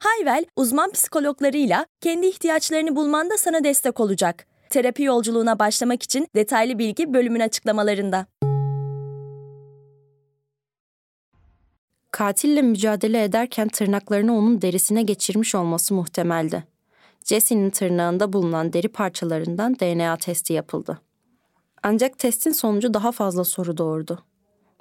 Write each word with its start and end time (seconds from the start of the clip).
Hayvel, 0.00 0.44
uzman 0.56 0.90
psikologlarıyla 0.90 1.86
kendi 2.00 2.26
ihtiyaçlarını 2.26 2.96
bulmanda 2.96 3.38
sana 3.38 3.64
destek 3.64 4.00
olacak. 4.00 4.46
Terapi 4.70 5.02
yolculuğuna 5.02 5.58
başlamak 5.58 6.02
için 6.02 6.28
detaylı 6.34 6.78
bilgi 6.78 7.14
bölümün 7.14 7.40
açıklamalarında. 7.40 8.26
Katille 12.10 12.62
mücadele 12.62 13.24
ederken 13.24 13.68
tırnaklarını 13.68 14.38
onun 14.38 14.62
derisine 14.62 15.02
geçirmiş 15.02 15.54
olması 15.54 15.94
muhtemeldi. 15.94 16.64
Jesse'nin 17.24 17.70
tırnağında 17.70 18.32
bulunan 18.32 18.72
deri 18.72 18.88
parçalarından 18.88 19.74
DNA 19.74 20.16
testi 20.16 20.52
yapıldı. 20.52 21.00
Ancak 21.82 22.18
testin 22.18 22.52
sonucu 22.52 22.94
daha 22.94 23.12
fazla 23.12 23.44
soru 23.44 23.76
doğurdu. 23.76 24.24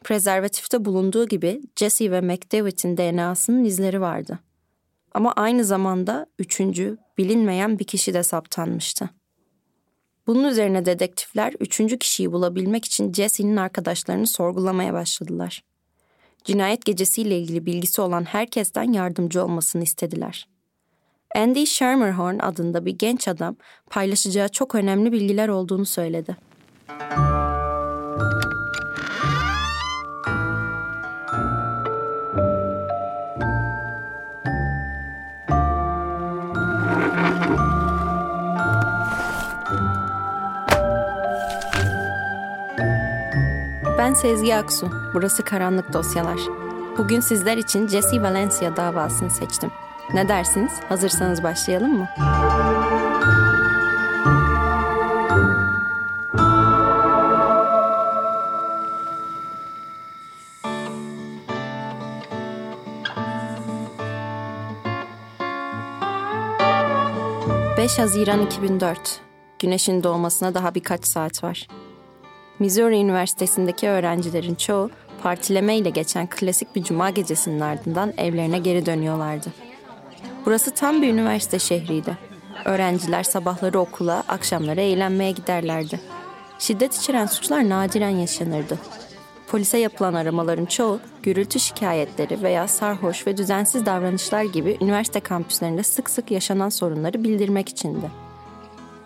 Prezervatifte 0.04 0.86
bulunduğu 0.86 1.28
gibi 1.28 1.62
Jesse 1.76 2.12
ve 2.12 2.22
McDavid'in 2.22 2.98
DNA'sının 2.98 3.64
izleri 3.64 4.02
vardı. 4.02 4.40
Ama 5.14 5.34
aynı 5.36 5.64
zamanda 5.64 6.26
üçüncü, 6.40 6.98
bilinmeyen 7.18 7.80
bir 7.80 7.84
kişi 7.84 8.14
de 8.14 8.24
saptanmıştı. 8.24 9.10
Bunun 10.28 10.44
üzerine 10.44 10.86
dedektifler 10.86 11.54
üçüncü 11.60 12.00
kişiyi 12.00 12.32
bulabilmek 12.32 12.86
için 12.86 13.14
Jesse'nin 13.14 13.58
arkadaşlarını 13.58 14.28
sorgulamaya 14.28 14.94
başladılar. 14.94 15.64
Cinayet 16.44 16.86
gecesiyle 16.86 17.40
ilgili 17.40 17.66
bilgisi 17.66 18.02
olan 18.02 18.24
herkesten 18.24 18.94
yardımcı 18.94 19.44
olmasını 19.44 19.84
istediler. 19.84 20.48
Andy 21.36 21.66
Schermerhorn 21.66 22.40
adında 22.40 22.86
bir 22.86 22.98
genç 22.98 23.28
adam 23.28 23.56
paylaşacağı 23.90 24.50
çok 24.50 24.76
önemli 24.76 25.12
bilgiler 25.12 25.48
olduğunu 25.48 25.86
söyledi. 25.86 26.38
Ben 44.00 44.14
Sezgi 44.14 44.56
Aksu. 44.56 44.90
Burası 45.14 45.44
Karanlık 45.44 45.94
Dosyalar. 45.94 46.40
Bugün 46.98 47.20
sizler 47.20 47.58
için 47.58 47.88
Jesse 47.88 48.22
Valencia 48.22 48.76
davasını 48.76 49.30
seçtim. 49.30 49.72
Ne 50.14 50.28
dersiniz? 50.28 50.72
Hazırsanız 50.90 51.44
başlayalım 51.44 51.98
mı? 51.98 52.08
...5 67.78 68.02
Haziran 68.02 68.42
2004. 68.42 69.20
Güneşin 69.60 70.04
doğmasına 70.04 70.54
daha 70.54 70.76
birkaç 70.76 71.06
saat 71.06 71.44
var. 71.44 71.68
Missouri 72.60 72.96
Üniversitesi'ndeki 72.96 73.90
öğrencilerin 73.90 74.56
çoğu 74.56 74.90
partileme 75.24 75.78
ile 75.78 75.90
geçen 75.90 76.28
klasik 76.28 76.76
bir 76.76 76.84
cuma 76.84 77.10
gecesinin 77.10 77.60
ardından 77.60 78.14
evlerine 78.18 78.60
geri 78.60 78.86
dönüyorlardı. 78.86 79.50
Burası 80.46 80.72
tam 80.72 81.02
bir 81.02 81.14
üniversite 81.14 81.60
şehriydi. 81.60 82.18
Öğrenciler 82.66 83.24
sabahları 83.24 83.80
okula, 83.80 84.24
akşamları 84.28 84.82
eğlenmeye 84.82 85.32
giderlerdi. 85.32 86.00
Şiddet 86.60 86.96
içeren 86.96 87.26
suçlar 87.26 87.70
nadiren 87.70 88.10
yaşanırdı. 88.10 88.80
Polise 89.48 89.78
yapılan 89.78 90.14
aramaların 90.14 90.66
çoğu 90.66 91.00
gürültü 91.24 91.60
şikayetleri 91.60 92.42
veya 92.44 92.68
sarhoş 92.68 93.28
ve 93.28 93.38
düzensiz 93.38 93.86
davranışlar 93.86 94.44
gibi 94.44 94.78
üniversite 94.82 95.20
kampüslerinde 95.20 95.84
sık 95.84 96.10
sık 96.10 96.32
yaşanan 96.32 96.70
sorunları 96.70 97.24
bildirmek 97.24 97.70
içindi. 97.70 98.29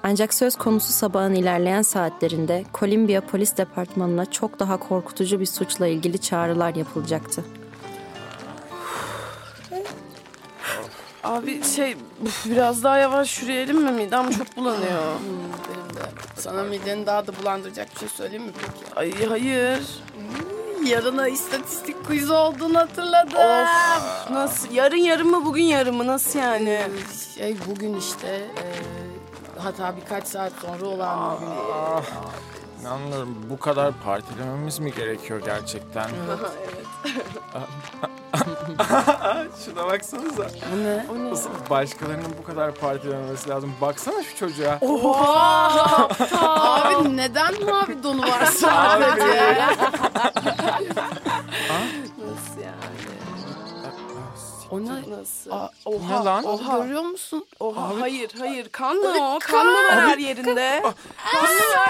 Ancak 0.03 0.33
söz 0.33 0.55
konusu 0.55 0.93
sabahın 0.93 1.35
ilerleyen 1.35 1.81
saatlerinde 1.81 2.63
Columbia 2.73 3.21
Polis 3.21 3.57
Departmanı'na 3.57 4.31
çok 4.31 4.59
daha 4.59 4.77
korkutucu 4.77 5.39
bir 5.39 5.45
suçla 5.45 5.87
ilgili 5.87 6.17
çağrılar 6.17 6.75
yapılacaktı. 6.75 7.43
Abi 11.23 11.63
şey 11.63 11.97
biraz 12.45 12.83
daha 12.83 12.97
yavaş 12.97 13.41
yürüyelim 13.41 13.81
mi? 13.83 13.91
Midem 13.91 14.31
çok 14.31 14.57
bulanıyor. 14.57 15.03
Benim 15.69 15.95
de. 15.95 16.09
Sana 16.35 16.63
mideni 16.63 17.05
daha 17.05 17.27
da 17.27 17.31
bulandıracak 17.41 17.93
bir 17.93 17.99
şey 17.99 18.09
söyleyeyim 18.09 18.43
mi 18.43 18.51
peki? 18.61 18.95
Ay 18.95 19.25
hayır. 19.25 19.79
Yarına 20.85 21.27
istatistik 21.27 22.05
quiz 22.05 22.29
olduğunu 22.31 22.77
hatırladım. 22.77 23.39
Of 23.39 24.31
nasıl? 24.31 24.71
Yarın 24.71 24.97
yarın 24.97 25.27
mı 25.31 25.45
bugün 25.45 25.63
yarın 25.63 25.95
mı? 25.95 26.07
Nasıl 26.07 26.39
yani? 26.39 26.81
Şey 27.35 27.55
bugün 27.69 27.97
işte 27.97 28.27
e, 28.27 28.65
hatta 29.63 29.95
birkaç 29.97 30.27
saat 30.27 30.51
sonra 30.61 30.85
olan 30.85 31.35
bugün. 31.35 31.47
Ah, 31.73 32.03
inanmıyorum. 32.81 33.37
Bu 33.49 33.59
kadar 33.59 33.93
partilememiz 34.05 34.79
mi 34.79 34.93
gerekiyor 34.93 35.41
gerçekten? 35.45 36.09
Şuna 39.65 39.85
baksanıza. 39.87 40.43
Bu 40.73 40.83
ne? 40.83 41.05
O 41.11 41.15
ne? 41.25 41.31
Nasıl 41.31 41.49
başkalarının 41.69 42.35
bu 42.39 42.43
kadar 42.43 42.75
partilememesi 42.75 43.49
lazım? 43.49 43.73
Baksana 43.81 44.23
şu 44.23 44.37
çocuğa. 44.37 44.77
Oha! 44.81 46.07
Abi 46.95 47.17
neden 47.17 47.53
mavi 47.65 48.03
donu 48.03 48.21
var 48.21 48.45
sadece? 48.45 49.27
Yani? 49.37 49.77
O 54.73 54.79
ne? 54.81 55.19
Nasıl? 55.19 55.51
Ne 55.51 55.57
oha, 55.85 56.25
lan? 56.25 56.43
oha. 56.45 56.79
Görüyor 56.79 57.01
musun? 57.01 57.45
Oha 57.59 57.87
Abi- 57.89 57.99
hayır 57.99 58.31
hayır 58.39 58.69
kan 58.69 58.95
mı 58.97 59.09
o? 59.09 59.39
kan. 59.39 59.51
Kan 59.51 59.65
mı 59.65 59.73
var 59.73 60.09
her 60.09 60.17
yerinde? 60.17 60.81
Kan 61.31 61.41
mı 61.53 61.59
var? 61.77 61.89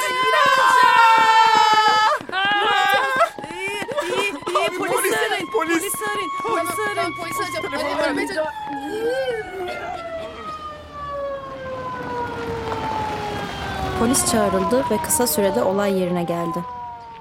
İyi, 3.54 3.70
iyi, 4.16 4.32
iyi. 4.32 4.78
Polis 4.78 5.14
arayın. 5.14 5.48
Polis 5.54 5.84
arayın. 6.14 6.30
Polis 6.44 6.80
arayın. 6.92 7.14
Polis 7.20 7.38
arayacağım. 8.00 8.48
Polis 14.00 14.32
çağrıldı 14.32 14.84
ve 14.92 14.98
kısa 14.98 15.28
sürede 15.28 15.64
olay 15.64 16.00
yerine 16.00 16.24
geldi. 16.24 16.60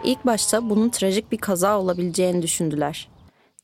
İlk 0.05 0.27
başta 0.27 0.71
bunun 0.71 0.89
trajik 0.89 1.33
bir 1.33 1.39
kaza 1.39 1.79
olabileceğini 1.79 2.43
düşündüler. 2.43 3.09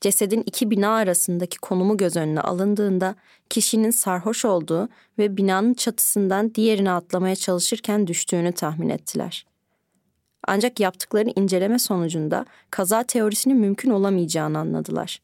Cesedin 0.01 0.43
iki 0.45 0.71
bina 0.71 0.89
arasındaki 0.89 1.57
konumu 1.57 1.97
göz 1.97 2.15
önüne 2.17 2.41
alındığında 2.41 3.15
kişinin 3.49 3.91
sarhoş 3.91 4.45
olduğu 4.45 4.89
ve 5.17 5.37
binanın 5.37 5.73
çatısından 5.73 6.55
diğerine 6.55 6.91
atlamaya 6.91 7.35
çalışırken 7.35 8.07
düştüğünü 8.07 8.51
tahmin 8.51 8.89
ettiler. 8.89 9.45
Ancak 10.47 10.79
yaptıkları 10.79 11.29
inceleme 11.35 11.79
sonucunda 11.79 12.45
kaza 12.71 13.03
teorisinin 13.03 13.57
mümkün 13.57 13.89
olamayacağını 13.89 14.59
anladılar. 14.59 15.21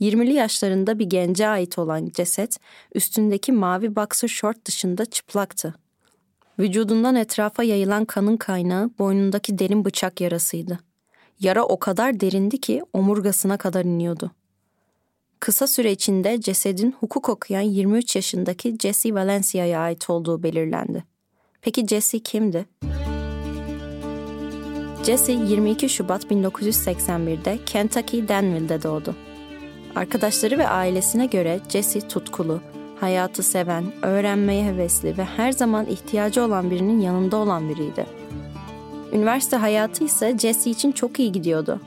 20'li 0.00 0.32
yaşlarında 0.32 0.98
bir 0.98 1.06
gence 1.06 1.48
ait 1.48 1.78
olan 1.78 2.10
ceset 2.14 2.58
üstündeki 2.94 3.52
mavi 3.52 3.96
boxer 3.96 4.28
short 4.28 4.64
dışında 4.64 5.04
çıplaktı. 5.04 5.74
Vücudundan 6.58 7.16
etrafa 7.16 7.62
yayılan 7.62 8.04
kanın 8.04 8.36
kaynağı 8.36 8.90
boynundaki 8.98 9.58
derin 9.58 9.84
bıçak 9.84 10.20
yarasıydı. 10.20 10.78
Yara 11.40 11.64
o 11.64 11.78
kadar 11.78 12.20
derindi 12.20 12.60
ki 12.60 12.82
omurgasına 12.92 13.56
kadar 13.56 13.84
iniyordu. 13.84 14.30
Kısa 15.40 15.66
süre 15.66 15.92
içinde 15.92 16.40
cesedin 16.40 16.94
hukuk 17.00 17.28
okuyan 17.28 17.60
23 17.60 18.16
yaşındaki 18.16 18.76
Jesse 18.80 19.14
Valencia'ya 19.14 19.80
ait 19.80 20.10
olduğu 20.10 20.42
belirlendi. 20.42 21.04
Peki 21.62 21.86
Jesse 21.86 22.18
kimdi? 22.18 22.66
Jesse 25.04 25.32
22 25.32 25.88
Şubat 25.88 26.24
1981'de 26.24 27.58
Kentucky 27.66 28.28
Danville'de 28.28 28.82
doğdu. 28.82 29.16
Arkadaşları 29.94 30.58
ve 30.58 30.68
ailesine 30.68 31.26
göre 31.26 31.60
Jesse 31.68 32.08
tutkulu, 32.08 32.60
hayatı 33.00 33.42
seven, 33.42 33.84
öğrenmeye 34.02 34.64
hevesli 34.64 35.18
ve 35.18 35.24
her 35.24 35.52
zaman 35.52 35.86
ihtiyacı 35.86 36.42
olan 36.42 36.70
birinin 36.70 37.00
yanında 37.00 37.36
olan 37.36 37.68
biriydi. 37.68 38.17
Üniversite 39.12 39.56
hayatı 39.56 40.04
ise 40.04 40.38
Jesse 40.38 40.70
için 40.70 40.92
çok 40.92 41.20
iyi 41.20 41.32
gidiyordu. 41.32 41.80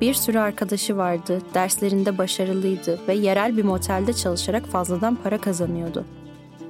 Bir 0.00 0.14
sürü 0.14 0.38
arkadaşı 0.38 0.96
vardı, 0.96 1.42
derslerinde 1.54 2.18
başarılıydı 2.18 3.00
ve 3.08 3.14
yerel 3.14 3.56
bir 3.56 3.64
motelde 3.64 4.12
çalışarak 4.12 4.66
fazladan 4.66 5.16
para 5.16 5.38
kazanıyordu. 5.38 6.04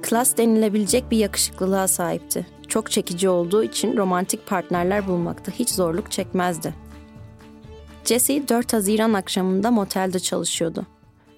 Klas 0.01 0.37
denilebilecek 0.37 1.11
bir 1.11 1.17
yakışıklılığa 1.17 1.87
sahipti. 1.87 2.47
çok 2.67 2.91
çekici 2.91 3.29
olduğu 3.29 3.63
için 3.63 3.97
romantik 3.97 4.47
partnerler 4.47 5.07
bulmakta 5.07 5.51
hiç 5.51 5.69
zorluk 5.69 6.11
çekmezdi. 6.11 6.73
Jesse 8.05 8.47
4 8.47 8.73
Haziran 8.73 9.13
akşamında 9.13 9.71
motelde 9.71 10.19
çalışıyordu. 10.19 10.85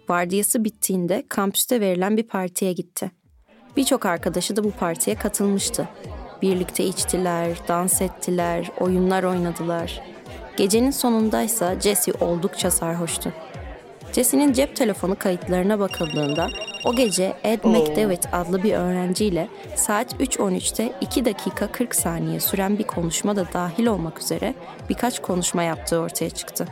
Vardiyası 0.09 0.63
bittiğinde 0.63 1.23
kampüste 1.29 1.81
verilen 1.81 2.17
bir 2.17 2.27
partiye 2.27 2.73
gitti. 2.73 3.11
Birçok 3.77 4.05
arkadaşı 4.05 4.55
da 4.55 4.63
bu 4.63 4.71
partiye 4.71 5.15
katılmıştı. 5.15 5.89
Birlikte 6.45 6.85
içtiler, 6.85 7.57
dans 7.67 8.01
ettiler, 8.01 8.71
oyunlar 8.79 9.23
oynadılar. 9.23 10.01
Gecenin 10.57 10.91
sonundaysa 10.91 11.79
Jesse 11.79 12.13
oldukça 12.13 12.71
sarhoştu. 12.71 13.33
Jesse'nin 14.13 14.53
cep 14.53 14.75
telefonu 14.75 15.15
kayıtlarına 15.15 15.79
bakıldığında 15.79 16.49
o 16.85 16.95
gece 16.95 17.33
Ed 17.43 17.63
McDevitt 17.63 18.27
adlı 18.33 18.63
bir 18.63 18.73
öğrenciyle 18.73 19.47
saat 19.75 20.13
3.13'te 20.13 20.93
2 21.01 21.25
dakika 21.25 21.71
40 21.71 21.95
saniye 21.95 22.39
süren 22.39 22.79
bir 22.79 22.87
konuşma 22.87 23.35
da 23.35 23.45
dahil 23.53 23.85
olmak 23.85 24.19
üzere 24.19 24.55
birkaç 24.89 25.21
konuşma 25.21 25.63
yaptığı 25.63 25.99
ortaya 25.99 26.29
çıktı. 26.29 26.67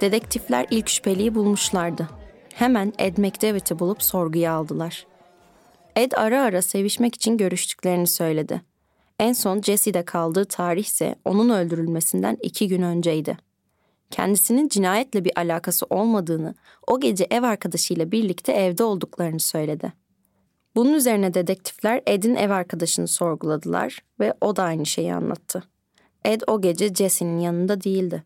Dedektifler 0.00 0.66
ilk 0.70 0.88
şüpheliyi 0.88 1.34
bulmuşlardı. 1.34 2.08
Hemen 2.54 2.92
Ed 2.98 3.18
McDevitt'i 3.18 3.78
bulup 3.78 4.02
sorguya 4.02 4.52
aldılar. 4.52 5.06
Ed 5.96 6.12
ara 6.16 6.42
ara 6.42 6.62
sevişmek 6.62 7.14
için 7.14 7.36
görüştüklerini 7.36 8.06
söyledi. 8.06 8.65
En 9.20 9.32
son 9.32 9.60
Jesse'de 9.60 10.04
kaldığı 10.04 10.44
tarih 10.44 10.84
ise 10.84 11.14
onun 11.24 11.48
öldürülmesinden 11.48 12.38
iki 12.42 12.68
gün 12.68 12.82
önceydi. 12.82 13.36
Kendisinin 14.10 14.68
cinayetle 14.68 15.24
bir 15.24 15.32
alakası 15.36 15.86
olmadığını, 15.90 16.54
o 16.86 17.00
gece 17.00 17.26
ev 17.30 17.42
arkadaşıyla 17.42 18.12
birlikte 18.12 18.52
evde 18.52 18.84
olduklarını 18.84 19.40
söyledi. 19.40 19.92
Bunun 20.76 20.92
üzerine 20.92 21.34
dedektifler 21.34 22.02
Ed'in 22.06 22.34
ev 22.34 22.50
arkadaşını 22.50 23.08
sorguladılar 23.08 23.98
ve 24.20 24.34
o 24.40 24.56
da 24.56 24.62
aynı 24.62 24.86
şeyi 24.86 25.14
anlattı. 25.14 25.62
Ed 26.24 26.40
o 26.46 26.60
gece 26.60 26.94
Jesse'nin 26.94 27.38
yanında 27.38 27.80
değildi. 27.80 28.24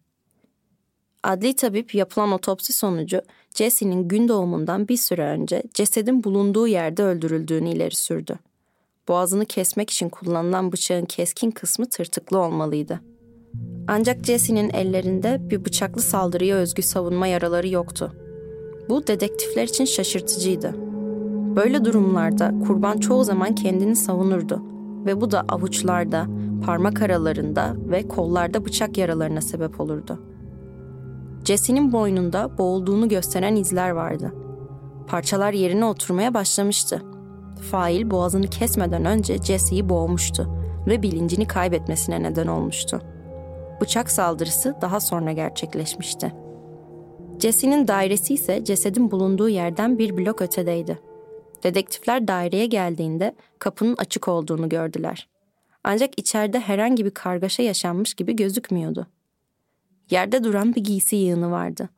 Adli 1.22 1.56
tabip 1.56 1.94
yapılan 1.94 2.32
otopsi 2.32 2.72
sonucu 2.72 3.22
Jesse'nin 3.54 4.08
gün 4.08 4.28
doğumundan 4.28 4.88
bir 4.88 4.96
süre 4.96 5.22
önce 5.22 5.62
cesedin 5.74 6.24
bulunduğu 6.24 6.68
yerde 6.68 7.02
öldürüldüğünü 7.02 7.70
ileri 7.70 7.94
sürdü. 7.94 8.38
Boğazını 9.10 9.44
kesmek 9.44 9.90
için 9.90 10.08
kullanılan 10.08 10.72
bıçağın 10.72 11.04
keskin 11.04 11.50
kısmı 11.50 11.88
tırtıklı 11.88 12.38
olmalıydı. 12.38 13.00
Ancak 13.88 14.24
Jesse'nin 14.24 14.70
ellerinde 14.70 15.50
bir 15.50 15.64
bıçaklı 15.64 16.02
saldırıya 16.02 16.56
özgü 16.56 16.82
savunma 16.82 17.26
yaraları 17.26 17.68
yoktu. 17.68 18.12
Bu 18.88 19.06
dedektifler 19.06 19.64
için 19.64 19.84
şaşırtıcıydı. 19.84 20.74
Böyle 21.56 21.84
durumlarda 21.84 22.54
kurban 22.66 22.98
çoğu 22.98 23.24
zaman 23.24 23.54
kendini 23.54 23.96
savunurdu 23.96 24.62
ve 25.06 25.20
bu 25.20 25.30
da 25.30 25.44
avuçlarda, 25.48 26.26
parmak 26.66 27.02
aralarında 27.02 27.76
ve 27.76 28.08
kollarda 28.08 28.64
bıçak 28.64 28.98
yaralarına 28.98 29.40
sebep 29.40 29.80
olurdu. 29.80 30.20
Jesse'nin 31.44 31.92
boynunda 31.92 32.58
boğulduğunu 32.58 33.08
gösteren 33.08 33.56
izler 33.56 33.90
vardı. 33.90 34.34
Parçalar 35.06 35.52
yerine 35.52 35.84
oturmaya 35.84 36.34
başlamıştı. 36.34 37.02
Fail 37.60 38.10
boğazını 38.10 38.46
kesmeden 38.46 39.04
önce 39.04 39.38
Jesse'yi 39.38 39.88
boğmuştu 39.88 40.48
ve 40.86 41.02
bilincini 41.02 41.46
kaybetmesine 41.46 42.22
neden 42.22 42.46
olmuştu. 42.46 43.02
Bıçak 43.80 44.10
saldırısı 44.10 44.74
daha 44.80 45.00
sonra 45.00 45.32
gerçekleşmişti. 45.32 46.32
Jesse'nin 47.38 47.88
dairesi 47.88 48.34
ise 48.34 48.64
cesedin 48.64 49.10
bulunduğu 49.10 49.48
yerden 49.48 49.98
bir 49.98 50.16
blok 50.16 50.42
ötedeydi. 50.42 50.98
Dedektifler 51.62 52.28
daireye 52.28 52.66
geldiğinde 52.66 53.34
kapının 53.58 53.96
açık 53.98 54.28
olduğunu 54.28 54.68
gördüler. 54.68 55.28
Ancak 55.84 56.18
içeride 56.18 56.60
herhangi 56.60 57.04
bir 57.04 57.10
kargaşa 57.10 57.62
yaşanmış 57.62 58.14
gibi 58.14 58.36
gözükmüyordu. 58.36 59.06
Yerde 60.10 60.44
duran 60.44 60.74
bir 60.74 60.84
giysi 60.84 61.16
yığını 61.16 61.50
vardı. 61.50 61.88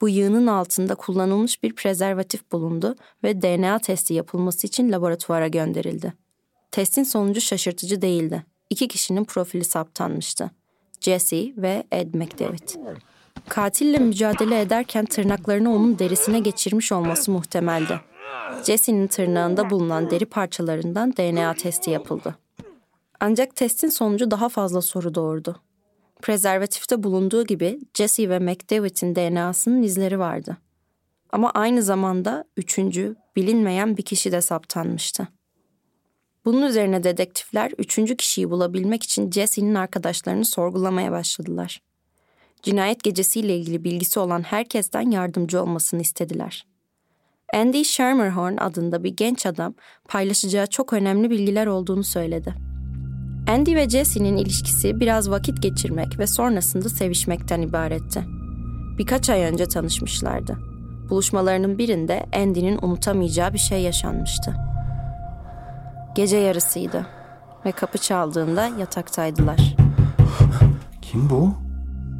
Bu 0.00 0.08
yığının 0.08 0.46
altında 0.46 0.94
kullanılmış 0.94 1.62
bir 1.62 1.74
prezervatif 1.74 2.52
bulundu 2.52 2.96
ve 3.24 3.42
DNA 3.42 3.78
testi 3.78 4.14
yapılması 4.14 4.66
için 4.66 4.92
laboratuvara 4.92 5.48
gönderildi. 5.48 6.12
Testin 6.70 7.02
sonucu 7.02 7.40
şaşırtıcı 7.40 8.02
değildi. 8.02 8.44
İki 8.70 8.88
kişinin 8.88 9.24
profili 9.24 9.64
saptanmıştı. 9.64 10.50
Jesse 11.00 11.52
ve 11.56 11.84
Ed 11.92 12.14
McDevitt. 12.14 12.78
Katille 13.48 13.98
mücadele 13.98 14.60
ederken 14.60 15.04
tırnaklarını 15.04 15.74
onun 15.74 15.98
derisine 15.98 16.38
geçirmiş 16.38 16.92
olması 16.92 17.30
muhtemeldi. 17.30 18.00
Jesse'nin 18.64 19.06
tırnağında 19.06 19.70
bulunan 19.70 20.10
deri 20.10 20.26
parçalarından 20.26 21.12
DNA 21.12 21.54
testi 21.54 21.90
yapıldı. 21.90 22.34
Ancak 23.20 23.56
testin 23.56 23.88
sonucu 23.88 24.30
daha 24.30 24.48
fazla 24.48 24.82
soru 24.82 25.14
doğurdu. 25.14 25.56
Prezervatifte 26.22 27.02
bulunduğu 27.02 27.46
gibi 27.46 27.78
Jesse 27.94 28.28
ve 28.28 28.38
McDevitt'in 28.38 29.14
DNA'sının 29.14 29.82
izleri 29.82 30.18
vardı. 30.18 30.56
Ama 31.32 31.50
aynı 31.50 31.82
zamanda 31.82 32.44
üçüncü, 32.56 33.16
bilinmeyen 33.36 33.96
bir 33.96 34.02
kişi 34.02 34.32
de 34.32 34.40
saptanmıştı. 34.40 35.28
Bunun 36.44 36.62
üzerine 36.62 37.04
dedektifler 37.04 37.72
üçüncü 37.78 38.16
kişiyi 38.16 38.50
bulabilmek 38.50 39.02
için 39.02 39.30
Jesse'nin 39.30 39.74
arkadaşlarını 39.74 40.44
sorgulamaya 40.44 41.12
başladılar. 41.12 41.82
Cinayet 42.62 43.02
gecesiyle 43.02 43.56
ilgili 43.56 43.84
bilgisi 43.84 44.20
olan 44.20 44.42
herkesten 44.42 45.10
yardımcı 45.10 45.62
olmasını 45.62 46.00
istediler. 46.00 46.66
Andy 47.54 47.84
Schermerhorn 47.84 48.56
adında 48.56 49.04
bir 49.04 49.16
genç 49.16 49.46
adam 49.46 49.74
paylaşacağı 50.08 50.66
çok 50.66 50.92
önemli 50.92 51.30
bilgiler 51.30 51.66
olduğunu 51.66 52.04
söyledi. 52.04 52.73
Andy 53.48 53.74
ve 53.76 53.88
Jesse'nin 53.88 54.36
ilişkisi 54.36 55.00
biraz 55.00 55.30
vakit 55.30 55.62
geçirmek 55.62 56.18
ve 56.18 56.26
sonrasında 56.26 56.88
sevişmekten 56.88 57.62
ibaretti. 57.62 58.24
Birkaç 58.98 59.30
ay 59.30 59.42
önce 59.42 59.66
tanışmışlardı. 59.66 60.58
Buluşmalarının 61.10 61.78
birinde 61.78 62.26
Andy'nin 62.36 62.78
unutamayacağı 62.82 63.52
bir 63.52 63.58
şey 63.58 63.82
yaşanmıştı. 63.82 64.56
Gece 66.14 66.36
yarısıydı 66.36 67.06
ve 67.66 67.72
kapı 67.72 67.98
çaldığında 67.98 68.66
yataktaydılar. 68.66 69.76
Kim 71.02 71.30
bu? 71.30 71.54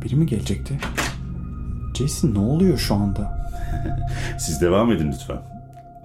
Biri 0.02 0.16
mi 0.16 0.26
gelecekti? 0.26 0.78
Jason 1.94 2.34
ne 2.34 2.38
oluyor 2.38 2.78
şu 2.78 2.94
anda? 2.94 3.50
Siz 4.38 4.60
devam 4.60 4.92
edin 4.92 5.12
lütfen. 5.12 5.42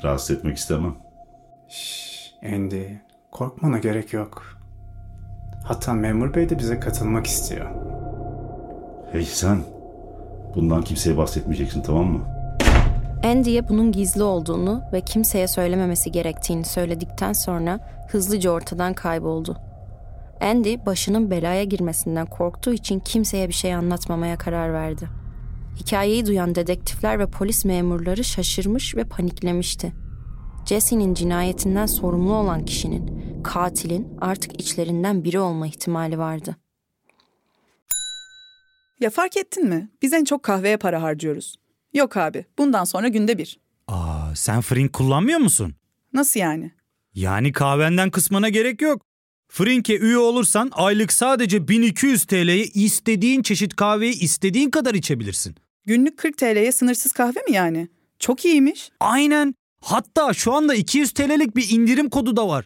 Rahatsız 0.03 0.37
etmek 0.37 0.57
istemem. 0.57 0.95
Şşş 1.69 2.33
Andy 2.53 2.83
korkmana 3.31 3.77
gerek 3.77 4.13
yok. 4.13 4.58
Hatta 5.63 5.93
memur 5.93 6.33
bey 6.33 6.49
de 6.49 6.59
bize 6.59 6.79
katılmak 6.79 7.27
istiyor. 7.27 7.65
Hey 9.11 9.25
sen. 9.25 9.57
Bundan 10.55 10.81
kimseye 10.81 11.17
bahsetmeyeceksin 11.17 11.81
tamam 11.81 12.05
mı? 12.05 12.21
Andy'ye 13.23 13.69
bunun 13.69 13.91
gizli 13.91 14.23
olduğunu 14.23 14.81
ve 14.93 15.01
kimseye 15.01 15.47
söylememesi 15.47 16.11
gerektiğini 16.11 16.65
söyledikten 16.65 17.33
sonra 17.33 17.79
hızlıca 18.09 18.51
ortadan 18.51 18.93
kayboldu. 18.93 19.57
Andy 20.41 20.85
başının 20.85 21.31
belaya 21.31 21.63
girmesinden 21.63 22.25
korktuğu 22.25 22.73
için 22.73 22.99
kimseye 22.99 23.47
bir 23.47 23.53
şey 23.53 23.75
anlatmamaya 23.75 24.37
karar 24.37 24.73
verdi. 24.73 25.09
Hikayeyi 25.75 26.25
duyan 26.25 26.55
dedektifler 26.55 27.19
ve 27.19 27.25
polis 27.25 27.65
memurları 27.65 28.23
şaşırmış 28.23 28.95
ve 28.95 29.03
paniklemişti. 29.03 29.93
Jesse'nin 30.65 31.13
cinayetinden 31.13 31.85
sorumlu 31.85 32.33
olan 32.33 32.65
kişinin, 32.65 33.23
katilin 33.43 34.17
artık 34.21 34.61
içlerinden 34.61 35.23
biri 35.23 35.39
olma 35.39 35.67
ihtimali 35.67 36.17
vardı. 36.17 36.55
Ya 38.99 39.09
fark 39.09 39.37
ettin 39.37 39.69
mi? 39.69 39.89
Biz 40.01 40.13
en 40.13 40.23
çok 40.23 40.43
kahveye 40.43 40.77
para 40.77 41.01
harcıyoruz. 41.01 41.55
Yok 41.93 42.17
abi, 42.17 42.45
bundan 42.57 42.83
sonra 42.83 43.07
günde 43.07 43.37
bir. 43.37 43.59
Aa, 43.87 44.35
sen 44.35 44.61
Frink 44.61 44.93
kullanmıyor 44.93 45.39
musun? 45.39 45.75
Nasıl 46.13 46.39
yani? 46.39 46.71
Yani 47.13 47.51
kahvenden 47.51 48.11
kısmına 48.11 48.49
gerek 48.49 48.81
yok. 48.81 49.01
Frink'e 49.51 49.97
üye 49.97 50.17
olursan 50.17 50.71
aylık 50.73 51.13
sadece 51.13 51.67
1200 51.67 52.25
TL'ye 52.25 52.63
istediğin 52.65 53.41
çeşit 53.41 53.75
kahveyi 53.75 54.19
istediğin 54.19 54.69
kadar 54.69 54.93
içebilirsin. 54.93 55.55
Günlük 55.85 56.17
40 56.17 56.37
TL'ye 56.37 56.71
sınırsız 56.71 57.11
kahve 57.11 57.39
mi 57.49 57.51
yani? 57.55 57.87
Çok 58.19 58.45
iyiymiş. 58.45 58.89
Aynen. 58.99 59.55
Hatta 59.81 60.33
şu 60.33 60.53
anda 60.53 60.75
200 60.75 61.11
TL'lik 61.11 61.55
bir 61.55 61.69
indirim 61.69 62.09
kodu 62.09 62.35
da 62.37 62.47
var. 62.47 62.65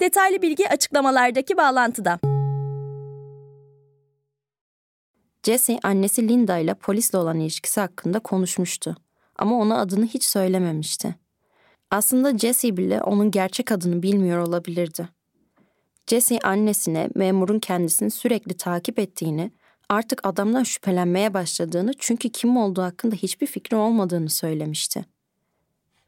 Detaylı 0.00 0.42
bilgi 0.42 0.68
açıklamalardaki 0.68 1.56
bağlantıda. 1.56 2.18
Jesse 5.42 5.78
annesi 5.82 6.28
Linda 6.28 6.58
ile 6.58 6.74
polisle 6.74 7.18
olan 7.18 7.40
ilişkisi 7.40 7.80
hakkında 7.80 8.18
konuşmuştu 8.18 8.96
ama 9.36 9.56
ona 9.58 9.80
adını 9.80 10.06
hiç 10.06 10.24
söylememişti. 10.24 11.14
Aslında 11.90 12.38
Jesse 12.38 12.76
bile 12.76 13.02
onun 13.02 13.30
gerçek 13.30 13.72
adını 13.72 14.02
bilmiyor 14.02 14.38
olabilirdi. 14.38 15.08
Jesse 16.06 16.38
annesine 16.38 17.08
memurun 17.14 17.58
kendisini 17.58 18.10
sürekli 18.10 18.56
takip 18.56 18.98
ettiğini, 18.98 19.50
artık 19.88 20.26
adamdan 20.26 20.62
şüphelenmeye 20.62 21.34
başladığını 21.34 21.92
çünkü 21.98 22.28
kim 22.28 22.56
olduğu 22.56 22.82
hakkında 22.82 23.14
hiçbir 23.14 23.46
fikri 23.46 23.76
olmadığını 23.76 24.30
söylemişti. 24.30 25.15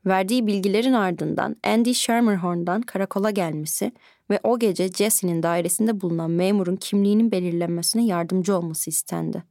Verdiği 0.08 0.46
bilgilerin 0.46 0.92
ardından 0.92 1.56
Andy 1.64 1.94
Schermerhorn'dan 1.94 2.82
karakola 2.82 3.30
gelmesi 3.30 3.92
ve 4.30 4.40
o 4.42 4.58
gece 4.58 4.88
Jesse'nin 4.88 5.42
dairesinde 5.42 6.00
bulunan 6.00 6.30
memurun 6.30 6.76
kimliğinin 6.76 7.32
belirlenmesine 7.32 8.06
yardımcı 8.06 8.56
olması 8.56 8.90
istendi. 8.90 9.42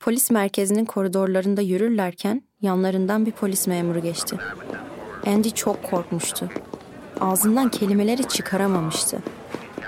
Polis 0.00 0.30
merkezinin 0.30 0.84
koridorlarında 0.84 1.60
yürürlerken 1.60 2.42
yanlarından 2.60 3.26
bir 3.26 3.32
polis 3.32 3.66
memuru 3.66 4.02
geçti. 4.02 4.36
Andy 5.26 5.50
çok 5.50 5.82
korkmuştu. 5.82 6.48
Ağzından 7.20 7.68
kelimeleri 7.68 8.28
çıkaramamıştı. 8.28 9.18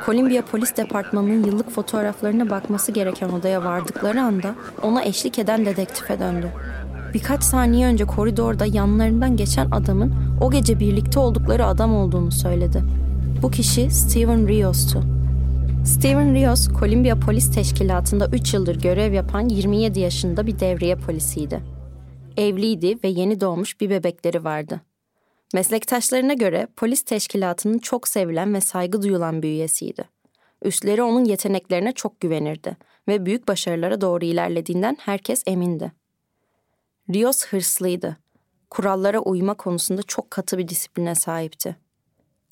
Columbia 0.06 0.42
Polis 0.42 0.76
Departmanı'nın 0.76 1.44
yıllık 1.44 1.70
fotoğraflarına 1.70 2.50
bakması 2.50 2.92
gereken 2.92 3.28
odaya 3.28 3.64
vardıkları 3.64 4.22
anda 4.22 4.54
ona 4.82 5.04
eşlik 5.04 5.38
eden 5.38 5.66
dedektife 5.66 6.18
döndü. 6.18 6.50
Birkaç 7.14 7.42
saniye 7.44 7.86
önce 7.86 8.04
koridorda 8.04 8.66
yanlarından 8.66 9.36
geçen 9.36 9.70
adamın 9.70 10.14
o 10.40 10.50
gece 10.50 10.80
birlikte 10.80 11.18
oldukları 11.18 11.66
adam 11.66 11.94
olduğunu 11.94 12.32
söyledi. 12.32 12.82
Bu 13.42 13.50
kişi 13.50 13.90
Steven 13.90 14.48
Rios'tu. 14.48 15.02
Steven 15.86 16.34
Rios, 16.34 16.68
Columbia 16.80 17.20
Polis 17.20 17.54
Teşkilatı'nda 17.54 18.28
3 18.32 18.54
yıldır 18.54 18.82
görev 18.82 19.12
yapan 19.12 19.48
27 19.48 20.00
yaşında 20.00 20.46
bir 20.46 20.58
devriye 20.58 20.96
polisiydi. 20.96 21.60
Evliydi 22.36 22.98
ve 23.04 23.08
yeni 23.08 23.40
doğmuş 23.40 23.80
bir 23.80 23.90
bebekleri 23.90 24.44
vardı. 24.44 24.80
Meslektaşlarına 25.54 26.34
göre 26.34 26.68
polis 26.76 27.02
teşkilatının 27.02 27.78
çok 27.78 28.08
sevilen 28.08 28.54
ve 28.54 28.60
saygı 28.60 29.02
duyulan 29.02 29.42
bir 29.42 29.48
üyesiydi. 29.48 30.04
Üstleri 30.62 31.02
onun 31.02 31.24
yeteneklerine 31.24 31.92
çok 31.92 32.20
güvenirdi 32.20 32.76
ve 33.08 33.26
büyük 33.26 33.48
başarılara 33.48 34.00
doğru 34.00 34.24
ilerlediğinden 34.24 34.96
herkes 35.00 35.42
emindi. 35.46 36.03
Rios 37.10 37.46
hırslıydı. 37.46 38.16
Kurallara 38.70 39.18
uyma 39.18 39.54
konusunda 39.54 40.02
çok 40.02 40.30
katı 40.30 40.58
bir 40.58 40.68
disipline 40.68 41.14
sahipti. 41.14 41.76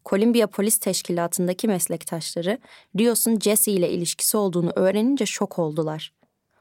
Columbia 0.04 0.46
Polis 0.46 0.78
Teşkilatı'ndaki 0.78 1.68
meslektaşları 1.68 2.58
Rios'un 2.98 3.38
Jesse 3.38 3.72
ile 3.72 3.90
ilişkisi 3.90 4.36
olduğunu 4.36 4.72
öğrenince 4.76 5.26
şok 5.26 5.58
oldular. 5.58 6.12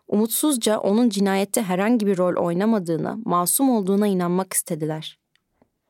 Umutsuzca 0.08 0.78
onun 0.78 1.10
cinayette 1.10 1.62
herhangi 1.62 2.08
bir 2.08 2.18
rol 2.18 2.46
oynamadığına, 2.46 3.18
masum 3.26 3.70
olduğuna 3.70 4.08
inanmak 4.08 4.54
istediler. 4.54 5.20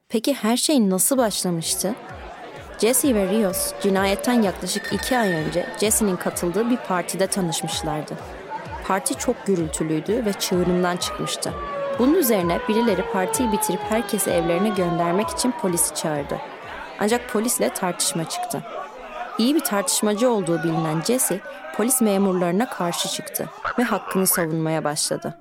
Peki 0.09 0.33
her 0.33 0.57
şey 0.57 0.89
nasıl 0.89 1.17
başlamıştı? 1.17 1.95
Jesse 2.79 3.15
ve 3.15 3.29
Rios 3.29 3.73
cinayetten 3.81 4.41
yaklaşık 4.41 4.93
iki 4.93 5.17
ay 5.17 5.33
önce 5.33 5.65
Jesse'nin 5.79 6.15
katıldığı 6.15 6.69
bir 6.69 6.77
partide 6.77 7.27
tanışmışlardı. 7.27 8.17
Parti 8.87 9.13
çok 9.13 9.45
gürültülüydü 9.45 10.25
ve 10.25 10.33
çığırından 10.33 10.97
çıkmıştı. 10.97 11.53
Bunun 11.99 12.13
üzerine 12.13 12.59
birileri 12.69 13.11
partiyi 13.11 13.51
bitirip 13.51 13.79
herkesi 13.79 14.29
evlerine 14.29 14.69
göndermek 14.69 15.29
için 15.29 15.53
polisi 15.61 15.95
çağırdı. 15.95 16.37
Ancak 16.99 17.29
polisle 17.29 17.73
tartışma 17.73 18.29
çıktı. 18.29 18.63
İyi 19.37 19.55
bir 19.55 19.59
tartışmacı 19.59 20.29
olduğu 20.29 20.63
bilinen 20.63 21.01
Jesse, 21.01 21.39
polis 21.77 22.01
memurlarına 22.01 22.69
karşı 22.69 23.09
çıktı 23.09 23.49
ve 23.79 23.83
hakkını 23.83 24.27
savunmaya 24.27 24.83
başladı. 24.83 25.37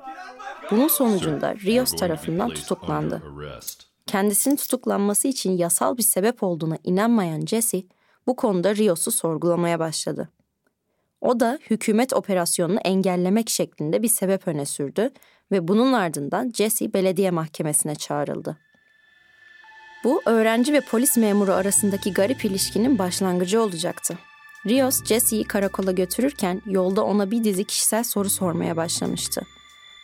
Bunun 0.71 0.89
sonucunda 0.89 1.55
Rios 1.55 1.93
tarafından 1.93 2.49
tutuklandı. 2.49 3.23
Kendisinin 4.07 4.57
tutuklanması 4.57 5.29
için 5.29 5.57
yasal 5.57 5.97
bir 5.97 6.03
sebep 6.03 6.43
olduğuna 6.43 6.79
inanmayan 6.85 7.41
Jesse, 7.41 7.83
bu 8.27 8.37
konuda 8.37 8.77
Rios'u 8.77 9.11
sorgulamaya 9.11 9.79
başladı. 9.79 10.29
O 11.21 11.41
da 11.41 11.59
hükümet 11.71 12.13
operasyonunu 12.13 12.79
engellemek 12.85 13.51
şeklinde 13.51 14.03
bir 14.03 14.09
sebep 14.09 14.49
öne 14.49 14.67
sürdü 14.67 15.11
ve 15.53 15.69
bunun 15.69 15.93
ardından 15.93 16.53
Jesse 16.55 16.93
belediye 16.93 17.31
mahkemesine 17.31 17.95
çağrıldı. 17.95 18.57
Bu 20.05 20.23
öğrenci 20.27 20.73
ve 20.73 20.81
polis 20.81 21.17
memuru 21.17 21.53
arasındaki 21.53 22.13
garip 22.13 22.45
ilişkinin 22.45 22.99
başlangıcı 22.99 23.63
olacaktı. 23.63 24.19
Rios 24.67 25.05
Jesse'yi 25.05 25.45
karakola 25.45 25.93
götürürken 25.93 26.63
yolda 26.67 27.05
ona 27.05 27.31
bir 27.31 27.45
dizi 27.45 27.65
kişisel 27.65 28.05
soru 28.05 28.31
sormaya 28.31 28.77
başlamıştı. 28.77 29.43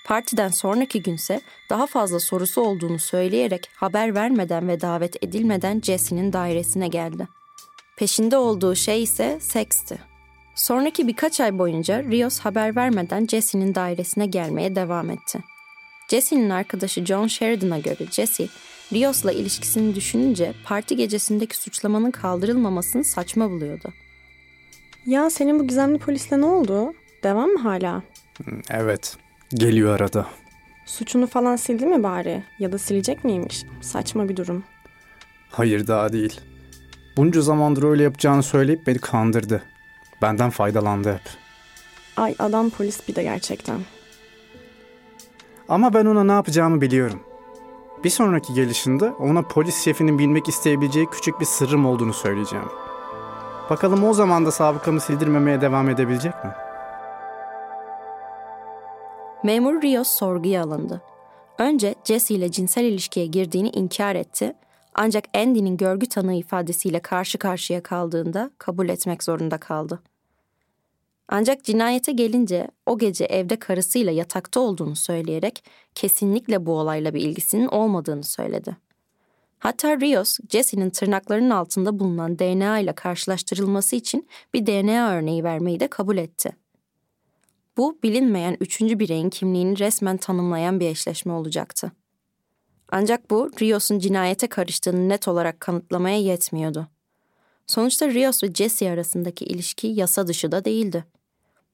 Partiden 0.07 0.49
sonraki 0.49 1.03
günse 1.03 1.41
daha 1.71 1.87
fazla 1.87 2.21
sorusu 2.21 2.61
olduğunu 2.61 2.99
söyleyerek 2.99 3.71
haber 3.77 4.15
vermeden 4.15 4.69
ve 4.69 4.81
davet 4.81 5.25
edilmeden 5.25 5.81
Jesse'nin 5.81 6.33
dairesine 6.33 6.89
geldi. 6.89 7.29
Peşinde 7.97 8.37
olduğu 8.37 8.75
şey 8.75 9.03
ise 9.03 9.39
seksti. 9.41 10.16
Sonraki 10.57 11.09
birkaç 11.09 11.41
ay 11.41 11.59
boyunca 11.59 12.03
Rios 12.03 12.39
haber 12.39 12.77
vermeden 12.77 13.27
Jesse'nin 13.27 13.75
dairesine 13.75 14.27
gelmeye 14.27 14.77
devam 14.77 15.11
etti. 15.11 15.39
Jesse'nin 16.09 16.51
arkadaşı 16.51 17.05
John 17.05 17.27
Sheridan'a 17.27 17.79
göre 17.79 18.07
Jesse, 18.11 18.49
Rios'la 18.93 19.33
ilişkisini 19.33 19.95
düşününce 19.95 20.53
parti 20.65 20.97
gecesindeki 20.97 21.57
suçlamanın 21.57 22.11
kaldırılmamasını 22.11 23.05
saçma 23.05 23.51
buluyordu. 23.51 23.93
Ya 25.07 25.31
senin 25.31 25.61
bu 25.61 25.67
gizemli 25.67 25.99
polisle 25.99 26.41
ne 26.41 26.47
oldu? 26.47 26.95
Devam 27.23 27.49
mı 27.49 27.59
hala? 27.59 28.03
Evet, 28.71 29.17
geliyor 29.55 30.01
arada. 30.01 30.27
Suçunu 30.87 31.27
falan 31.27 31.57
sildi 31.57 31.87
mi 31.87 32.03
bari? 32.03 32.43
Ya 32.59 32.73
da 32.73 32.79
silecek 32.79 33.25
miymiş? 33.25 33.65
Saçma 33.81 34.29
bir 34.29 34.37
durum. 34.37 34.65
Hayır 35.51 35.87
daha 35.87 36.13
değil. 36.13 36.41
Bunca 37.17 37.41
zamandır 37.41 37.83
öyle 37.83 38.03
yapacağını 38.03 38.43
söyleyip 38.43 38.87
beni 38.87 38.99
kandırdı. 38.99 39.63
Benden 40.23 40.51
faydalandı 40.51 41.13
hep. 41.13 41.23
Ay 42.17 42.35
adam 42.39 42.71
polis 42.71 43.09
bir 43.09 43.15
de 43.15 43.23
gerçekten. 43.23 43.81
Ama 45.69 45.95
ben 45.95 46.07
ona 46.07 46.25
ne 46.25 46.33
yapacağımı 46.33 46.81
biliyorum. 46.81 47.21
Bir 48.05 48.11
sonraki 48.11 48.55
gelişinde 48.55 49.11
ona 49.11 49.43
polis 49.43 49.85
şefinin 49.85 50.19
bilmek 50.19 50.49
isteyebileceği 50.49 51.07
küçük 51.07 51.41
bir 51.41 51.45
sırrım 51.45 51.87
olduğunu 51.87 52.13
söyleyeceğim. 52.13 52.69
Bakalım 53.71 54.05
o 54.05 54.13
zaman 54.13 54.47
da 54.47 54.51
sabıkamı 54.51 55.01
sildirmemeye 55.01 55.61
devam 55.61 55.89
edebilecek 55.89 56.45
mi? 56.45 56.51
Memur 59.45 59.83
Rios 59.83 60.09
sorguya 60.09 60.63
alındı. 60.63 61.03
Önce 61.59 61.95
Jesse 62.05 62.35
ile 62.35 62.51
cinsel 62.51 62.85
ilişkiye 62.85 63.27
girdiğini 63.27 63.69
inkar 63.69 64.15
etti 64.15 64.55
ancak 64.97 65.25
Andy'nin 65.35 65.77
görgü 65.77 66.07
tanığı 66.07 66.35
ifadesiyle 66.35 67.01
karşı 67.01 67.39
karşıya 67.39 67.83
kaldığında 67.83 68.51
kabul 68.59 68.89
etmek 68.89 69.23
zorunda 69.23 69.59
kaldı. 69.59 70.03
Ancak 71.29 71.65
cinayete 71.65 72.13
gelince 72.13 72.69
o 72.87 72.99
gece 72.99 73.25
evde 73.25 73.57
karısıyla 73.57 74.13
yatakta 74.13 74.61
olduğunu 74.61 74.97
söyleyerek 74.97 75.65
kesinlikle 75.95 76.67
bu 76.67 76.73
olayla 76.73 77.15
bir 77.15 77.21
ilgisinin 77.21 77.67
olmadığını 77.67 78.25
söyledi. 78.25 78.77
Hatta 79.59 80.01
Rios, 80.01 80.39
Jesse'nin 80.49 80.91
tırnaklarının 80.91 81.51
altında 81.51 81.99
bulunan 81.99 82.39
DNA 82.39 82.79
ile 82.79 82.93
karşılaştırılması 82.93 83.97
için 83.97 84.29
bir 84.55 84.67
DNA 84.67 85.11
örneği 85.11 85.45
vermeyi 85.45 85.81
de 85.81 85.89
kabul 85.89 86.17
etti. 86.17 86.51
Bu 87.77 87.99
bilinmeyen 88.03 88.57
üçüncü 88.61 88.99
bireyin 88.99 89.31
kimliğini 89.31 89.79
resmen 89.79 90.17
tanımlayan 90.17 90.81
bir 90.81 90.89
eşleşme 90.89 91.33
olacaktı. 91.33 91.93
Ancak 92.89 93.31
bu 93.31 93.51
Rios'un 93.61 93.99
cinayete 93.99 94.47
karıştığını 94.47 95.09
net 95.09 95.29
olarak 95.29 95.61
kanıtlamaya 95.61 96.19
yetmiyordu. 96.19 96.89
Sonuçta 97.67 98.09
Rios 98.09 98.43
ve 98.43 98.55
Jesse 98.55 98.91
arasındaki 98.91 99.45
ilişki 99.45 99.87
yasa 99.87 100.27
dışı 100.27 100.53
da 100.53 100.65
değildi. 100.65 101.05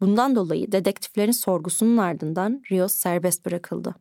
Bundan 0.00 0.36
dolayı 0.36 0.72
dedektiflerin 0.72 1.32
sorgusunun 1.32 1.96
ardından 1.96 2.62
Rios 2.70 2.92
serbest 2.92 3.46
bırakıldı. 3.46 3.94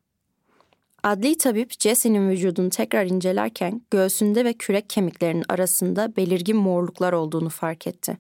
Adli 1.04 1.38
tabip 1.38 1.80
Jesse'nin 1.80 2.30
vücudunu 2.30 2.70
tekrar 2.70 3.06
incelerken 3.06 3.82
göğsünde 3.92 4.46
ve 4.46 4.54
kürek 4.54 4.90
kemiklerinin 4.90 5.46
arasında 5.50 6.16
belirgin 6.16 6.58
morluklar 6.58 7.14
olduğunu 7.14 7.50
fark 7.50 7.88
etti. 7.88 8.18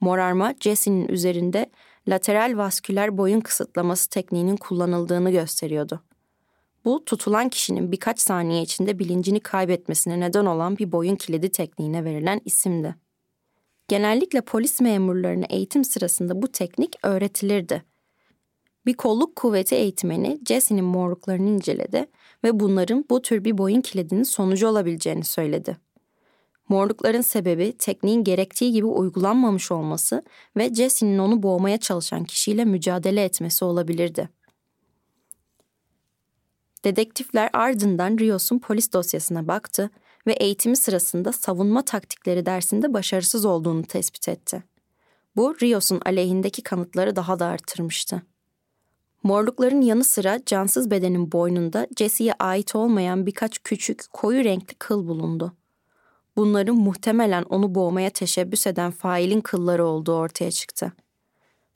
Morarma 0.00 0.54
Jesse'nin 0.60 1.08
üzerinde 1.08 1.70
lateral 2.08 2.56
vasküler 2.56 3.18
boyun 3.18 3.40
kısıtlaması 3.40 4.10
tekniğinin 4.10 4.56
kullanıldığını 4.56 5.30
gösteriyordu. 5.30 6.00
Bu 6.84 7.04
tutulan 7.04 7.48
kişinin 7.48 7.92
birkaç 7.92 8.20
saniye 8.20 8.62
içinde 8.62 8.98
bilincini 8.98 9.40
kaybetmesine 9.40 10.20
neden 10.20 10.46
olan 10.46 10.78
bir 10.78 10.92
boyun 10.92 11.16
kilidi 11.16 11.48
tekniğine 11.48 12.04
verilen 12.04 12.40
isimdi. 12.44 12.94
Genellikle 13.88 14.40
polis 14.40 14.80
memurlarına 14.80 15.44
eğitim 15.50 15.84
sırasında 15.84 16.42
bu 16.42 16.52
teknik 16.52 16.96
öğretilirdi. 17.02 17.82
Bir 18.86 18.94
kolluk 18.94 19.36
kuvveti 19.36 19.74
eğitmeni 19.74 20.40
Jesse'nin 20.46 20.84
morluklarını 20.84 21.48
inceledi 21.48 22.06
ve 22.44 22.60
bunların 22.60 23.04
bu 23.10 23.22
tür 23.22 23.44
bir 23.44 23.58
boyun 23.58 23.80
kilidinin 23.80 24.22
sonucu 24.22 24.68
olabileceğini 24.68 25.24
söyledi. 25.24 25.76
Morlukların 26.68 27.20
sebebi 27.20 27.72
tekniğin 27.78 28.24
gerektiği 28.24 28.72
gibi 28.72 28.86
uygulanmamış 28.86 29.72
olması 29.72 30.22
ve 30.56 30.74
Jesse'nin 30.74 31.18
onu 31.18 31.42
boğmaya 31.42 31.78
çalışan 31.78 32.24
kişiyle 32.24 32.64
mücadele 32.64 33.24
etmesi 33.24 33.64
olabilirdi. 33.64 34.28
Dedektifler 36.84 37.50
ardından 37.52 38.18
Rios'un 38.18 38.58
polis 38.58 38.92
dosyasına 38.92 39.48
baktı 39.48 39.90
ve 40.26 40.32
eğitimi 40.32 40.76
sırasında 40.76 41.32
savunma 41.32 41.82
taktikleri 41.82 42.46
dersinde 42.46 42.94
başarısız 42.94 43.44
olduğunu 43.44 43.82
tespit 43.82 44.28
etti. 44.28 44.62
Bu 45.36 45.56
Rios'un 45.62 46.00
aleyhindeki 46.06 46.62
kanıtları 46.62 47.16
daha 47.16 47.38
da 47.38 47.46
artırmıştı. 47.46 48.22
Morlukların 49.22 49.80
yanı 49.80 50.04
sıra 50.04 50.40
cansız 50.46 50.90
bedenin 50.90 51.32
boynunda 51.32 51.86
Jesse'ye 51.96 52.32
ait 52.32 52.74
olmayan 52.74 53.26
birkaç 53.26 53.58
küçük 53.58 54.02
koyu 54.12 54.44
renkli 54.44 54.74
kıl 54.74 55.08
bulundu. 55.08 55.52
Bunların 56.36 56.76
muhtemelen 56.76 57.42
onu 57.42 57.74
boğmaya 57.74 58.10
teşebbüs 58.10 58.66
eden 58.66 58.90
failin 58.90 59.40
kılları 59.40 59.86
olduğu 59.86 60.14
ortaya 60.14 60.50
çıktı. 60.50 60.92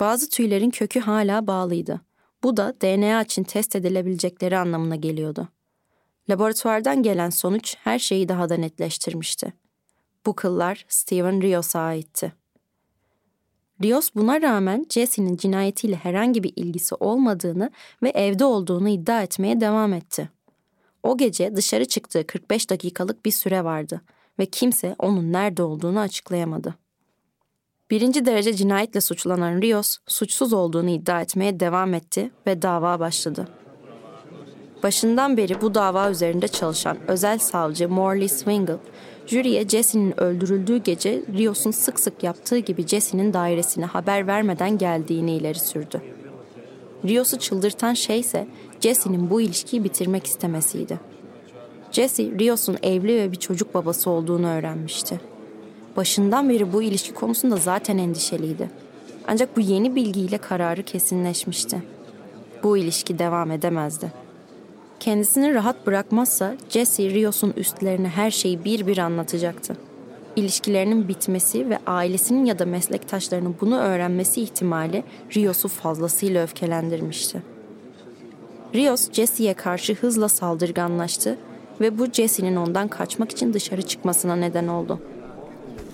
Bazı 0.00 0.30
tüylerin 0.30 0.70
kökü 0.70 1.00
hala 1.00 1.46
bağlıydı. 1.46 2.07
Bu 2.42 2.56
da 2.56 2.74
DNA 2.80 3.22
için 3.22 3.42
test 3.42 3.76
edilebilecekleri 3.76 4.58
anlamına 4.58 4.96
geliyordu. 4.96 5.48
Laboratuvardan 6.30 7.02
gelen 7.02 7.30
sonuç 7.30 7.76
her 7.84 7.98
şeyi 7.98 8.28
daha 8.28 8.48
da 8.48 8.56
netleştirmişti. 8.56 9.52
Bu 10.26 10.36
kıllar 10.36 10.84
Steven 10.88 11.42
Rios'a 11.42 11.80
aitti. 11.80 12.32
Rios 13.82 14.10
buna 14.14 14.42
rağmen 14.42 14.86
Jesse'nin 14.90 15.36
cinayetiyle 15.36 15.96
herhangi 15.96 16.42
bir 16.42 16.52
ilgisi 16.56 16.94
olmadığını 16.94 17.70
ve 18.02 18.10
evde 18.10 18.44
olduğunu 18.44 18.88
iddia 18.88 19.22
etmeye 19.22 19.60
devam 19.60 19.92
etti. 19.92 20.30
O 21.02 21.16
gece 21.16 21.56
dışarı 21.56 21.84
çıktığı 21.84 22.26
45 22.26 22.70
dakikalık 22.70 23.24
bir 23.24 23.30
süre 23.30 23.64
vardı 23.64 24.00
ve 24.38 24.46
kimse 24.46 24.96
onun 24.98 25.32
nerede 25.32 25.62
olduğunu 25.62 26.00
açıklayamadı. 26.00 26.74
Birinci 27.90 28.26
derece 28.26 28.52
cinayetle 28.52 29.00
suçlanan 29.00 29.62
Rios, 29.62 29.96
suçsuz 30.06 30.52
olduğunu 30.52 30.90
iddia 30.90 31.20
etmeye 31.20 31.60
devam 31.60 31.94
etti 31.94 32.30
ve 32.46 32.62
dava 32.62 33.00
başladı. 33.00 33.48
Başından 34.82 35.36
beri 35.36 35.60
bu 35.60 35.74
dava 35.74 36.10
üzerinde 36.10 36.48
çalışan 36.48 36.98
özel 37.08 37.38
savcı 37.38 37.88
Morley 37.88 38.28
Swingle, 38.28 38.76
jüriye 39.26 39.68
Jesse'nin 39.68 40.20
öldürüldüğü 40.20 40.76
gece 40.76 41.22
Rios'un 41.36 41.70
sık 41.70 42.00
sık 42.00 42.22
yaptığı 42.22 42.58
gibi 42.58 42.86
Jesse'nin 42.86 43.32
dairesine 43.32 43.84
haber 43.84 44.26
vermeden 44.26 44.78
geldiğini 44.78 45.36
ileri 45.36 45.58
sürdü. 45.58 46.02
Rios'u 47.04 47.38
çıldırtan 47.38 47.94
şey 47.94 48.20
ise 48.20 48.48
Jesse'nin 48.80 49.30
bu 49.30 49.40
ilişkiyi 49.40 49.84
bitirmek 49.84 50.26
istemesiydi. 50.26 51.00
Jesse, 51.92 52.22
Rios'un 52.22 52.78
evli 52.82 53.16
ve 53.16 53.32
bir 53.32 53.36
çocuk 53.36 53.74
babası 53.74 54.10
olduğunu 54.10 54.48
öğrenmişti. 54.48 55.20
Başından 55.96 56.48
beri 56.48 56.72
bu 56.72 56.82
ilişki 56.82 57.14
konusunda 57.14 57.56
zaten 57.56 57.98
endişeliydi. 57.98 58.70
Ancak 59.26 59.56
bu 59.56 59.60
yeni 59.60 59.94
bilgiyle 59.94 60.38
kararı 60.38 60.82
kesinleşmişti. 60.82 61.82
Bu 62.62 62.76
ilişki 62.76 63.18
devam 63.18 63.50
edemezdi. 63.50 64.12
Kendisini 65.00 65.54
rahat 65.54 65.86
bırakmazsa 65.86 66.56
Jesse 66.68 67.10
Rios'un 67.10 67.52
üstlerine 67.56 68.08
her 68.08 68.30
şeyi 68.30 68.64
bir 68.64 68.86
bir 68.86 68.98
anlatacaktı. 68.98 69.76
İlişkilerinin 70.36 71.08
bitmesi 71.08 71.70
ve 71.70 71.78
ailesinin 71.86 72.44
ya 72.44 72.58
da 72.58 72.66
meslektaşlarının 72.66 73.56
bunu 73.60 73.78
öğrenmesi 73.78 74.40
ihtimali 74.40 75.04
Rios'u 75.36 75.68
fazlasıyla 75.68 76.42
öfkelendirmişti. 76.42 77.42
Rios 78.74 79.12
Jesse'ye 79.12 79.54
karşı 79.54 79.94
hızla 79.94 80.28
saldırganlaştı 80.28 81.38
ve 81.80 81.98
bu 81.98 82.06
Jesse'nin 82.06 82.56
ondan 82.56 82.88
kaçmak 82.88 83.30
için 83.30 83.52
dışarı 83.52 83.82
çıkmasına 83.82 84.36
neden 84.36 84.68
oldu. 84.68 85.00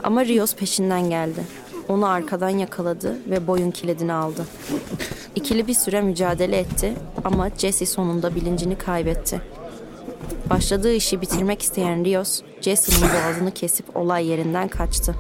Ama 0.05 0.25
Rios 0.25 0.55
peşinden 0.55 1.11
geldi. 1.11 1.45
Onu 1.89 2.07
arkadan 2.07 2.49
yakaladı 2.49 3.17
ve 3.31 3.47
boyun 3.47 3.71
kilidini 3.71 4.13
aldı. 4.13 4.47
İkili 5.35 5.67
bir 5.67 5.75
süre 5.75 6.01
mücadele 6.01 6.59
etti 6.59 6.95
ama 7.25 7.51
Jesse 7.51 7.87
sonunda 7.87 8.35
bilincini 8.35 8.79
kaybetti. 8.79 9.41
Başladığı 10.51 10.93
işi 10.95 11.21
bitirmek 11.21 11.63
isteyen 11.63 12.05
Rios, 12.05 12.43
Jesse'nin 12.61 13.13
boğazını 13.13 13.51
kesip 13.51 13.97
olay 13.97 14.27
yerinden 14.27 14.69
kaçtı. 14.69 15.15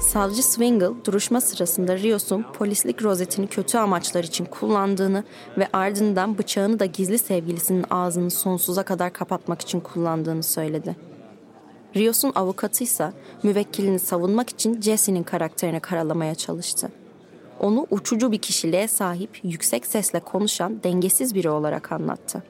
Savcı 0.00 0.42
Swingle 0.42 1.04
duruşma 1.04 1.40
sırasında 1.40 1.98
Rios'un 1.98 2.44
polislik 2.58 3.02
rozetini 3.02 3.46
kötü 3.46 3.78
amaçlar 3.78 4.24
için 4.24 4.44
kullandığını 4.44 5.24
ve 5.58 5.68
ardından 5.72 6.38
bıçağını 6.38 6.78
da 6.78 6.84
gizli 6.84 7.18
sevgilisinin 7.18 7.84
ağzını 7.90 8.30
sonsuza 8.30 8.82
kadar 8.82 9.12
kapatmak 9.12 9.60
için 9.60 9.80
kullandığını 9.80 10.42
söyledi. 10.42 11.11
Rios'un 11.96 12.32
avukatı 12.34 12.84
ise 12.84 13.12
müvekkilini 13.42 13.98
savunmak 13.98 14.50
için 14.50 14.80
Jesse'nin 14.80 15.22
karakterini 15.22 15.80
karalamaya 15.80 16.34
çalıştı. 16.34 16.92
Onu 17.60 17.86
uçucu 17.90 18.32
bir 18.32 18.38
kişiliğe 18.38 18.88
sahip, 18.88 19.40
yüksek 19.42 19.86
sesle 19.86 20.20
konuşan, 20.20 20.82
dengesiz 20.82 21.34
biri 21.34 21.50
olarak 21.50 21.92
anlattı. 21.92 22.42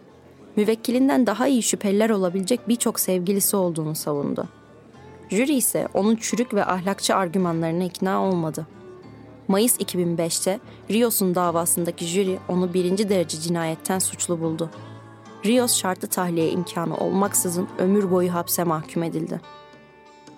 Müvekkilinden 0.56 1.26
daha 1.26 1.46
iyi 1.46 1.62
şüpheliler 1.62 2.10
olabilecek 2.10 2.68
birçok 2.68 3.00
sevgilisi 3.00 3.56
olduğunu 3.56 3.94
savundu. 3.94 4.48
Jüri 5.30 5.54
ise 5.54 5.88
onun 5.94 6.16
çürük 6.16 6.54
ve 6.54 6.64
ahlakçı 6.64 7.16
argümanlarına 7.16 7.84
ikna 7.84 8.22
olmadı. 8.22 8.66
Mayıs 9.48 9.78
2005'te 9.78 10.60
Rios'un 10.90 11.34
davasındaki 11.34 12.04
jüri 12.04 12.38
onu 12.48 12.74
birinci 12.74 13.08
derece 13.08 13.40
cinayetten 13.40 13.98
suçlu 13.98 14.40
buldu. 14.40 14.70
Rios 15.46 15.76
şartlı 15.76 16.08
tahliye 16.08 16.50
imkanı 16.50 16.96
olmaksızın 16.96 17.68
ömür 17.78 18.10
boyu 18.10 18.34
hapse 18.34 18.64
mahkum 18.64 19.02
edildi. 19.02 19.40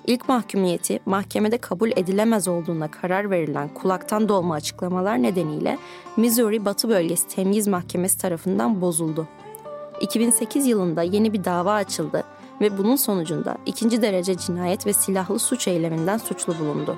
İlk 0.07 0.29
mahkumiyeti 0.29 1.01
mahkemede 1.07 1.59
kabul 1.59 1.90
edilemez 1.97 2.49
olduğuna 2.49 2.90
karar 2.90 3.31
verilen 3.31 3.69
kulaktan 3.75 4.29
dolma 4.29 4.55
açıklamalar 4.55 5.23
nedeniyle 5.23 5.79
Missouri 6.17 6.64
Batı 6.64 6.88
Bölgesi 6.88 7.29
Temyiz 7.29 7.69
Mahkemesi 7.69 8.19
tarafından 8.19 8.81
bozuldu. 8.81 9.29
2008 10.01 10.67
yılında 10.67 11.03
yeni 11.03 11.33
bir 11.33 11.45
dava 11.45 11.75
açıldı 11.75 12.25
ve 12.61 12.79
bunun 12.79 12.97
sonucunda 12.97 13.59
ikinci 13.67 14.03
derece 14.03 14.37
cinayet 14.37 14.87
ve 14.87 14.93
silahlı 14.93 15.38
suç 15.38 15.69
eyleminden 15.69 16.19
suçlu 16.19 16.59
bulundu. 16.59 16.97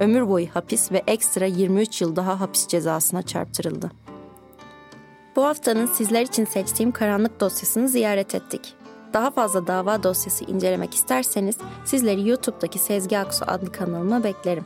Ömür 0.00 0.28
boyu 0.28 0.46
hapis 0.54 0.92
ve 0.92 1.02
ekstra 1.06 1.46
23 1.46 2.00
yıl 2.00 2.16
daha 2.16 2.40
hapis 2.40 2.66
cezasına 2.66 3.22
çarptırıldı. 3.22 3.90
Bu 5.38 5.44
haftanın 5.44 5.86
sizler 5.86 6.22
için 6.22 6.44
seçtiğim 6.44 6.92
karanlık 6.92 7.40
dosyasını 7.40 7.88
ziyaret 7.88 8.34
ettik. 8.34 8.74
Daha 9.12 9.30
fazla 9.30 9.66
dava 9.66 10.02
dosyası 10.02 10.44
incelemek 10.44 10.94
isterseniz 10.94 11.56
sizleri 11.84 12.28
YouTube'daki 12.28 12.78
Sezgi 12.78 13.18
Aksu 13.18 13.44
adlı 13.48 13.72
kanalıma 13.72 14.24
beklerim. 14.24 14.64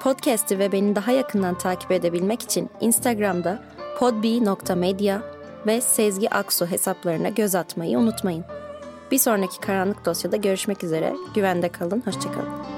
Podcast'i 0.00 0.58
ve 0.58 0.72
beni 0.72 0.96
daha 0.96 1.12
yakından 1.12 1.58
takip 1.58 1.90
edebilmek 1.90 2.42
için 2.42 2.70
Instagram'da 2.80 3.62
podb.media 3.98 5.20
ve 5.66 5.80
Sezgi 5.80 6.30
Aksu 6.30 6.66
hesaplarına 6.66 7.28
göz 7.28 7.54
atmayı 7.54 7.98
unutmayın. 7.98 8.44
Bir 9.10 9.18
sonraki 9.18 9.60
karanlık 9.60 10.04
dosyada 10.04 10.36
görüşmek 10.36 10.84
üzere. 10.84 11.14
Güvende 11.34 11.68
kalın, 11.68 12.02
hoşçakalın. 12.04 12.77